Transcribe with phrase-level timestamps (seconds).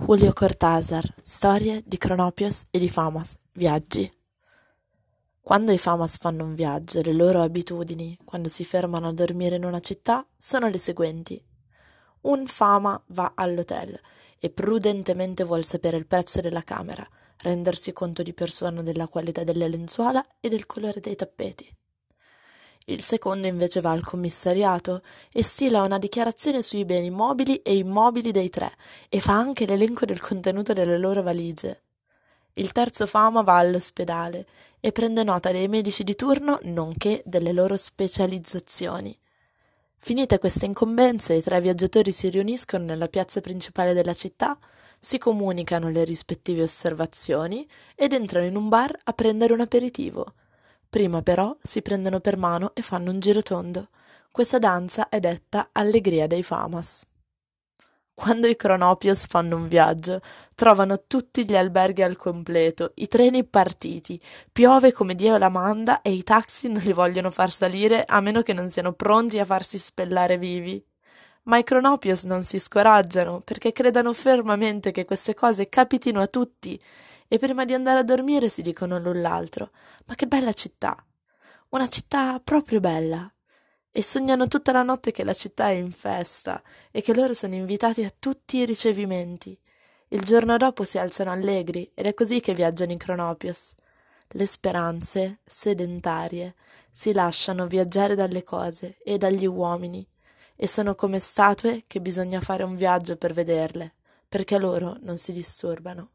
[0.00, 4.10] Julio Cortázar, storie di Cronopios e di Famas, viaggi.
[5.40, 9.64] Quando i Famas fanno un viaggio, le loro abitudini, quando si fermano a dormire in
[9.64, 11.44] una città, sono le seguenti.
[12.22, 14.00] Un Fama va all'hotel
[14.38, 17.06] e prudentemente vuol sapere il prezzo della camera,
[17.38, 21.68] rendersi conto di persona della qualità delle lenzuola e del colore dei tappeti.
[22.88, 28.30] Il secondo invece va al commissariato e stila una dichiarazione sui beni mobili e immobili
[28.30, 28.72] dei tre
[29.10, 31.82] e fa anche l'elenco del contenuto delle loro valigie.
[32.54, 34.46] Il terzo fama va all'ospedale
[34.80, 39.16] e prende nota dei medici di turno nonché delle loro specializzazioni.
[39.98, 44.58] Finite queste incombenze, i tre viaggiatori si riuniscono nella piazza principale della città,
[44.98, 50.32] si comunicano le rispettive osservazioni ed entrano in un bar a prendere un aperitivo.
[50.90, 53.88] Prima però si prendono per mano e fanno un giro tondo.
[54.30, 57.04] Questa danza è detta Allegria dei Famas.
[58.14, 60.20] Quando i Cronopios fanno un viaggio,
[60.54, 66.12] trovano tutti gli alberghi al completo, i treni partiti, piove come Dio la manda e
[66.12, 69.78] i taxi non li vogliono far salire a meno che non siano pronti a farsi
[69.78, 70.84] spellare vivi.
[71.48, 76.78] Ma i Cronopios non si scoraggiano perché credano fermamente che queste cose capitino a tutti
[77.26, 79.70] e prima di andare a dormire si dicono l'un l'altro
[80.04, 81.02] Ma che bella città!
[81.70, 83.32] Una città proprio bella!
[83.90, 87.54] E sognano tutta la notte che la città è in festa e che loro sono
[87.54, 89.58] invitati a tutti i ricevimenti.
[90.08, 93.72] Il giorno dopo si alzano allegri ed è così che viaggiano in Cronopios.
[94.28, 96.54] Le speranze, sedentarie,
[96.90, 100.06] si lasciano viaggiare dalle cose e dagli uomini
[100.60, 103.94] e sono come statue che bisogna fare un viaggio per vederle,
[104.28, 106.10] perché loro non si disturbano.